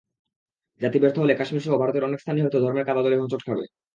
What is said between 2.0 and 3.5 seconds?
অনেক স্থানই হয়তো ধর্মের কাদাজলে হোঁচট